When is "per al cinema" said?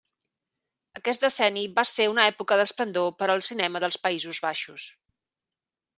3.21-3.83